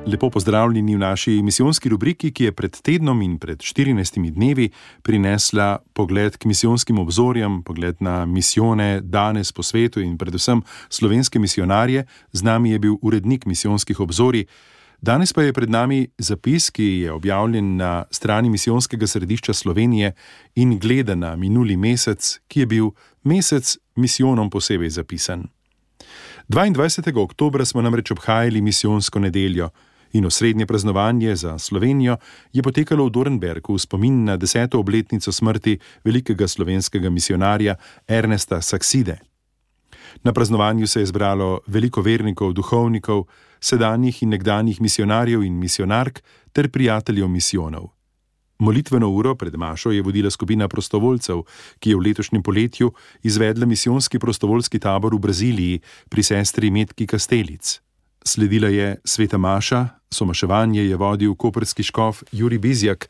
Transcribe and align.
Lepo 0.06 0.30
pozdravljeni 0.30 0.94
v 0.94 0.98
naši 0.98 1.42
misijonski 1.42 1.88
rubriki, 1.88 2.30
ki 2.30 2.44
je 2.44 2.52
pred 2.52 2.80
tednom 2.80 3.22
in 3.22 3.38
pred 3.38 3.58
14 3.58 4.30
dnevi 4.30 4.70
prinesla 5.02 5.78
pogled 5.92 6.36
k 6.36 6.44
misijonskim 6.44 6.98
obzorjem, 6.98 7.62
pogled 7.62 7.96
na 8.00 8.26
misijone 8.26 9.00
danes 9.00 9.52
po 9.52 9.62
svetu 9.62 10.00
in 10.00 10.18
predvsem 10.18 10.62
slovenske 10.88 11.38
misionarje. 11.38 12.06
Z 12.32 12.42
nami 12.42 12.70
je 12.70 12.78
bil 12.78 12.96
urednik 13.02 13.46
misijonskih 13.46 14.00
obzorij. 14.00 14.46
Danes 15.00 15.32
pa 15.32 15.42
je 15.42 15.52
pred 15.52 15.70
nami 15.70 16.08
zapis, 16.18 16.70
ki 16.70 16.84
je 16.84 17.12
objavljen 17.12 17.76
na 17.76 18.04
strani 18.10 18.50
misijonskega 18.50 19.06
središča 19.06 19.52
Slovenije 19.52 20.12
in 20.54 20.78
gleda 20.78 21.14
na 21.14 21.36
minuli 21.36 21.76
mesec, 21.76 22.38
ki 22.48 22.60
je 22.60 22.66
bil 22.66 22.90
mesec 23.24 23.76
misijonom 23.96 24.50
posebej 24.50 24.90
zapisan. 24.90 25.46
22. 26.48 27.22
oktober 27.22 27.66
smo 27.66 27.82
namreč 27.82 28.10
obhajali 28.10 28.60
misijonsko 28.60 29.18
nedeljo 29.18 29.70
in 30.12 30.26
osrednje 30.26 30.66
praznovanje 30.66 31.36
za 31.36 31.58
Slovenijo 31.58 32.16
je 32.52 32.62
potekalo 32.62 33.06
v 33.06 33.10
Dornbergu 33.10 33.74
v 33.74 33.78
spomin 33.78 34.24
na 34.24 34.36
deseto 34.36 34.80
obletnico 34.80 35.32
smrti 35.32 35.78
velikega 36.04 36.48
slovenskega 36.48 37.10
misionarja 37.10 37.74
Ernesta 38.08 38.62
Sakside. 38.62 39.18
Na 40.22 40.32
praznovanju 40.32 40.86
se 40.86 41.00
je 41.00 41.06
zbralo 41.06 41.60
veliko 41.66 42.02
vernikov, 42.02 42.52
duhovnikov, 42.52 43.24
sedanjih 43.60 44.22
in 44.22 44.28
nekdanjih 44.28 44.80
misionarjev 44.80 45.42
in 45.42 45.58
misionark 45.58 46.22
ter 46.52 46.68
prijateljev 46.68 47.28
misijonov. 47.28 47.96
Molitveno 48.58 49.10
uro 49.10 49.34
pred 49.34 49.56
Mašo 49.56 49.90
je 49.90 50.02
vodila 50.02 50.30
skupina 50.30 50.68
prostovoljcev, 50.68 51.42
ki 51.78 51.90
je 51.90 51.96
v 51.96 52.00
letošnjem 52.00 52.42
poletju 52.42 52.92
izvedla 53.22 53.66
misijonski 53.66 54.18
prostovoljski 54.18 54.78
tabor 54.78 55.14
v 55.14 55.18
Braziliji 55.18 55.80
pri 56.08 56.22
sestri 56.22 56.70
Metki 56.70 57.06
Kastelic. 57.06 57.80
Sledila 58.24 58.68
je 58.68 58.96
sveta 59.04 59.38
Maša, 59.38 59.88
somaševanje 60.10 60.82
je 60.82 60.96
vodil 60.96 61.34
koperski 61.34 61.82
škof 61.82 62.22
Juri 62.32 62.58
Bizjak, 62.58 63.08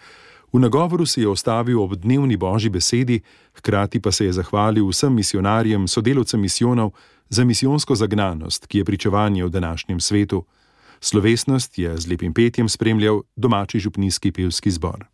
v 0.52 0.58
nagovoru 0.58 1.06
se 1.06 1.20
je 1.20 1.28
ostavil 1.28 1.82
ob 1.82 1.94
dnevni 1.94 2.36
božji 2.36 2.70
besedi, 2.70 3.20
hkrati 3.54 4.00
pa 4.00 4.12
se 4.12 4.24
je 4.24 4.32
zahvalil 4.32 4.88
vsem 4.88 5.14
misionarjem, 5.14 5.88
sodelovcem 5.88 6.40
misijonov 6.40 6.90
za 7.28 7.44
misijonsko 7.44 7.94
zagnanost, 7.94 8.66
ki 8.66 8.78
je 8.78 8.84
pričevanje 8.84 9.44
v 9.44 9.50
današnjem 9.50 10.00
svetu. 10.00 10.44
Slovesnost 11.00 11.78
je 11.78 11.96
z 11.96 12.08
lepim 12.08 12.34
petjem 12.34 12.68
spremljal 12.68 13.22
domači 13.36 13.78
župnijski 13.78 14.32
pevski 14.32 14.70
zbor. 14.70 15.04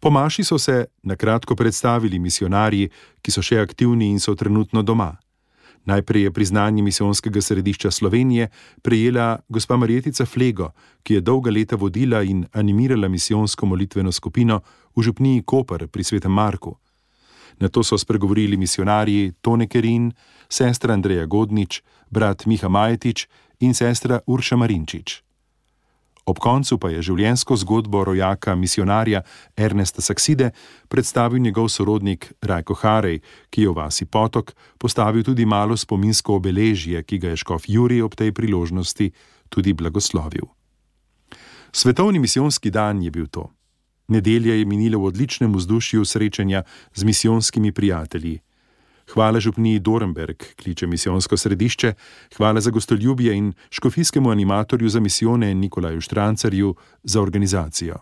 Po 0.00 0.10
Maši 0.10 0.44
so 0.44 0.58
se 0.58 0.84
na 1.02 1.16
kratko 1.16 1.56
predstavili 1.56 2.18
misionarji, 2.18 2.90
ki 3.22 3.30
so 3.30 3.42
še 3.42 3.58
aktivni 3.60 4.10
in 4.10 4.20
so 4.20 4.34
trenutno 4.34 4.82
doma. 4.82 5.16
Najprej 5.84 6.22
je 6.22 6.30
priznanje 6.30 6.82
misijonskega 6.82 7.40
središča 7.40 7.90
Slovenije 7.90 8.48
prejela 8.82 9.38
gospa 9.48 9.76
Marjetica 9.76 10.26
Flego, 10.26 10.70
ki 11.02 11.14
je 11.14 11.20
dolga 11.20 11.50
leta 11.50 11.76
vodila 11.76 12.22
in 12.22 12.46
animirala 12.52 13.08
misijonsko 13.08 13.66
molitveno 13.66 14.12
skupino 14.12 14.60
v 14.96 15.02
župniji 15.02 15.42
Koper 15.42 15.88
pri 15.88 16.04
Svetem 16.04 16.32
Marku. 16.32 16.76
Na 17.60 17.68
to 17.68 17.82
so 17.82 17.98
spregovorili 17.98 18.56
misionarji 18.56 19.32
Tone 19.40 19.66
Kerin, 19.68 20.12
sestra 20.48 20.94
Andreja 20.94 21.26
Godnič, 21.26 21.82
brat 22.10 22.46
Miha 22.46 22.68
Majetič 22.68 23.26
in 23.60 23.74
sestra 23.74 24.20
Urša 24.26 24.56
Marinčič. 24.56 25.29
Ob 26.30 26.38
koncu 26.38 26.76
pa 26.78 26.92
je 26.92 27.02
življenjsko 27.02 27.56
zgodbo 27.58 28.04
rojaka 28.06 28.54
misionarja 28.54 29.24
Ernesta 29.58 30.02
Sakside 30.04 30.52
predstavil 30.88 31.42
njegov 31.42 31.66
sorodnik 31.74 32.28
Rajko 32.46 32.76
Harej, 32.82 33.18
ki 33.50 33.64
je 33.64 33.70
v 33.70 33.74
vasi 33.74 34.06
Potok 34.06 34.52
postavil 34.78 35.26
tudi 35.26 35.46
malo 35.46 35.74
spominsko 35.74 36.38
obeležje, 36.38 37.02
ki 37.02 37.18
ga 37.18 37.32
je 37.32 37.40
škof 37.42 37.66
Juri 37.66 37.98
ob 38.02 38.14
tej 38.14 38.30
priložnosti 38.36 39.10
tudi 39.50 39.74
blagoslovil. 39.74 40.46
Svetovni 41.72 42.22
misijonski 42.22 42.70
dan 42.70 43.02
je 43.02 43.10
bil 43.10 43.26
to. 43.26 43.50
Nedelja 44.10 44.54
je 44.54 44.66
minila 44.66 44.98
v 44.98 45.10
odličnem 45.10 45.50
vzdušju 45.54 46.04
srečanja 46.04 46.62
z 46.94 47.04
misijonskimi 47.06 47.72
prijatelji. 47.72 48.38
Hvala 49.08 49.40
župniji 49.40 49.78
Dorenberg, 49.78 50.44
kliče 50.62 50.86
misijonsko 50.86 51.36
središče, 51.36 51.94
hvala 52.36 52.60
za 52.60 52.70
gostoljubje 52.70 53.36
in 53.36 53.52
škofijskemu 53.70 54.30
animatorju 54.30 54.88
za 54.88 55.00
misijone 55.00 55.54
Nikolaju 55.54 56.00
Štrancarju 56.00 56.74
za 57.02 57.20
organizacijo. 57.22 57.96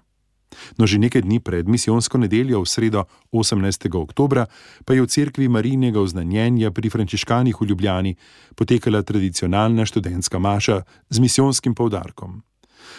No, 0.79 0.87
že 0.87 0.99
nekaj 0.99 1.23
dni 1.23 1.41
pred 1.41 1.69
misijonsko 1.69 2.19
nedeljo, 2.19 2.63
v 2.63 2.67
sredo 2.67 3.05
18. 3.33 3.89
oktober, 3.93 4.47
pa 4.85 4.95
je 4.95 5.03
v 5.03 5.07
cerkvi 5.07 5.49
Marijnega 5.49 6.01
oznanjenja 6.01 6.71
pri 6.71 6.91
Frančiškanih 6.91 7.57
v 7.61 7.67
Ljubljani 7.69 8.17
potekala 8.57 9.03
tradicionalna 9.03 9.85
študentska 9.87 10.39
maša 10.39 10.83
z 11.11 11.17
misijonskim 11.21 11.75
poudarkom. 11.75 12.43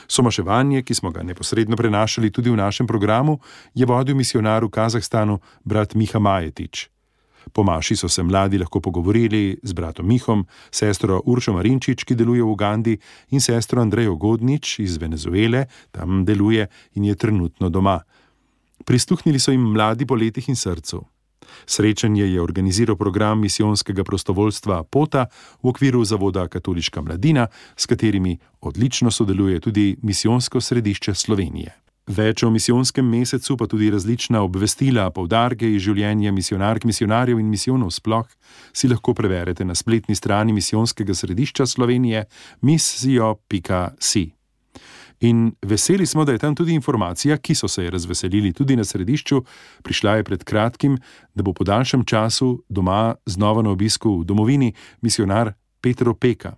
Somaševanje, 0.07 0.83
ki 0.83 0.93
smo 0.93 1.11
ga 1.11 1.23
neposredno 1.23 1.75
prenašali 1.75 2.31
tudi 2.31 2.49
v 2.49 2.61
našem 2.61 2.87
programu, 2.87 3.39
je 3.73 3.85
vodil 3.85 4.15
misionar 4.15 4.63
v 4.63 4.69
Kazahstanu 4.69 5.39
brat 5.65 5.95
Miha 5.95 6.19
Majetič. 6.19 6.89
Po 7.53 7.63
Maši 7.63 7.95
so 7.95 8.09
se 8.09 8.23
mladi 8.23 8.57
lahko 8.57 8.79
pogovorili 8.79 9.57
z 9.63 9.73
bratom 9.73 10.07
Mihom, 10.07 10.45
sestro 10.71 11.21
Uršo 11.25 11.53
Marinčič, 11.53 12.03
ki 12.03 12.15
deluje 12.15 12.43
v 12.43 12.51
Ugandi, 12.51 12.97
in 13.29 13.41
sestro 13.41 13.81
Andrejo 13.81 14.15
Godnič 14.15 14.79
iz 14.79 14.97
Venezuele, 14.97 15.65
tam 15.91 16.25
deluje 16.25 16.67
in 16.95 17.05
je 17.05 17.15
trenutno 17.15 17.69
doma. 17.69 17.99
Prisluhnili 18.85 19.39
so 19.39 19.51
jim 19.51 19.61
mladi 19.61 20.05
po 20.05 20.15
letih 20.15 20.49
in 20.49 20.55
srcu. 20.55 21.03
Srečanje 21.65 22.25
je 22.25 22.41
organiziral 22.41 22.95
program 22.95 23.41
misijonskega 23.41 24.03
prostovoljstva 24.03 24.83
Pota 24.83 25.25
v 25.63 25.69
okviru 25.69 26.03
Zavoda 26.05 26.47
Katoliška 26.47 27.01
mladina, 27.01 27.47
s 27.75 27.85
katerimi 27.85 28.37
odlično 28.61 29.11
sodeluje 29.11 29.59
tudi 29.59 29.97
misijonsko 30.01 30.61
središče 30.61 31.13
Slovenije. 31.13 31.88
Več 32.09 32.41
o 32.41 32.49
misijonskem 32.49 33.05
mesecu, 33.05 33.53
pa 33.53 33.67
tudi 33.69 33.91
različna 33.93 34.41
obvestila, 34.41 35.11
povdarke 35.13 35.67
iz 35.69 35.83
življenja 35.85 36.31
misionark, 36.33 36.87
misionarjev 36.89 37.37
in 37.37 37.51
misijonov 37.51 37.91
sploh, 37.93 38.25
si 38.73 38.89
lahko 38.89 39.13
preverite 39.13 39.61
na 39.61 39.75
spletni 39.77 40.17
strani 40.17 40.55
misijonskega 40.55 41.13
središča 41.13 41.67
Slovenije 41.69 42.23
misijo.si. 42.65 44.25
In 45.29 45.51
veseli 45.61 46.07
smo, 46.09 46.25
da 46.25 46.33
je 46.33 46.41
tam 46.41 46.55
tudi 46.55 46.73
informacija, 46.73 47.37
ki 47.37 47.53
so 47.55 47.67
se 47.67 47.83
je 47.83 47.91
razveselili 47.93 48.53
tudi 48.57 48.75
na 48.75 48.83
središču, 48.83 49.43
prišla 49.83 50.15
je 50.15 50.23
pred 50.23 50.43
kratkim, 50.43 50.97
da 51.35 51.43
bo 51.43 51.53
po 51.53 51.67
daljšem 51.67 52.07
času 52.09 52.63
doma 52.69 53.15
znova 53.25 53.61
na 53.61 53.69
obisku 53.69 54.15
v 54.21 54.25
domovini 54.25 54.73
misionar 55.01 55.53
Petro 55.81 56.15
Peka. 56.15 56.55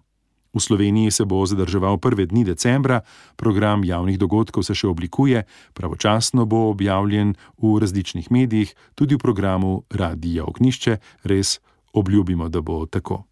V 0.54 0.60
Sloveniji 0.60 1.12
se 1.12 1.26
bo 1.26 1.46
zadrževal 1.46 1.98
prve 1.98 2.26
dni 2.26 2.44
decembra, 2.44 3.02
program 3.36 3.84
javnih 3.84 4.20
dogodkov 4.20 4.68
se 4.68 4.76
še 4.76 4.88
oblikuje, 4.92 5.46
pravočasno 5.74 6.46
bo 6.46 6.68
objavljen 6.76 7.36
v 7.56 7.80
različnih 7.80 8.28
medijih, 8.32 8.76
tudi 8.96 9.16
v 9.16 9.24
programu 9.24 9.84
Radija 9.90 10.44
Ognišče, 10.44 10.98
res 11.24 11.60
obljubimo, 11.94 12.50
da 12.52 12.60
bo 12.62 12.84
tako. 12.86 13.24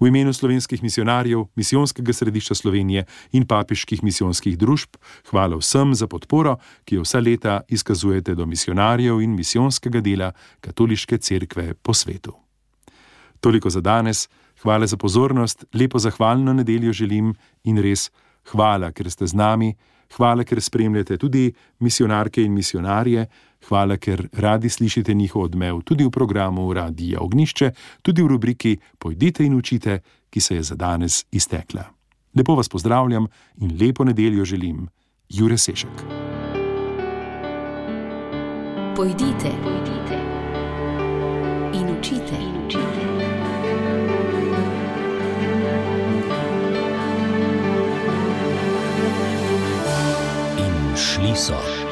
V 0.00 0.06
imenu 0.06 0.32
slovenskih 0.32 0.82
misionarjev, 0.82 1.44
misijonskega 1.58 2.12
središča 2.12 2.54
Slovenije 2.54 3.04
in 3.32 3.46
papiških 3.46 4.02
misijonskih 4.02 4.58
družb, 4.58 4.96
hvala 5.30 5.58
vsem 5.58 5.94
za 5.94 6.06
podporo, 6.06 6.56
ki 6.84 6.98
jo 6.98 7.02
vsa 7.02 7.20
leta 7.20 7.60
izkazujete 7.68 8.34
do 8.34 8.46
misionarjev 8.46 9.20
in 9.20 9.34
misijonskega 9.34 10.00
dela 10.00 10.32
Katoliške 10.60 11.18
cerkve 11.18 11.74
po 11.74 11.94
svetu. 11.94 12.34
Toliko 13.40 13.70
za 13.70 13.80
danes. 13.80 14.28
Hvala 14.62 14.86
za 14.86 14.96
pozornost, 14.96 15.64
lepo 15.74 15.98
zahvalno 15.98 16.52
nedeljo 16.52 16.92
želim 16.92 17.34
in 17.64 17.78
res 17.78 18.10
hvala, 18.52 18.92
ker 18.92 19.10
ste 19.10 19.26
z 19.26 19.34
nami, 19.36 19.74
hvala, 20.16 20.44
ker 20.44 20.60
spremljate 20.60 21.16
tudi 21.18 21.52
misionarke 21.80 22.42
in 22.44 22.52
misionarje, 22.52 23.26
hvala, 23.68 23.96
ker 23.96 24.28
radi 24.32 24.68
slišite 24.68 25.14
njihov 25.14 25.48
odmev 25.48 25.82
tudi 25.84 26.04
v 26.04 26.10
programu 26.10 26.72
Radija 26.72 27.20
Ognišče, 27.20 27.72
tudi 28.02 28.22
v 28.22 28.28
rubriki 28.28 28.76
Pojdite 28.98 29.44
in 29.44 29.54
učite, 29.54 30.00
ki 30.30 30.40
se 30.40 30.54
je 30.54 30.62
za 30.62 30.74
danes 30.74 31.24
iztekla. 31.30 31.84
Lepo 32.34 32.54
vas 32.54 32.68
pozdravljam 32.68 33.26
in 33.60 33.76
lepo 33.80 34.04
nedeljo 34.04 34.44
želim, 34.44 34.88
Jure 35.28 35.58
Sešek. 35.58 36.04
Pojdite, 38.96 39.50
pojdite 39.64 40.18
in 41.72 41.98
učite. 41.98 42.36
In 42.36 42.76
učite. 42.76 43.39
In 51.30 51.36
šli 51.36 51.42
so. 51.42 51.89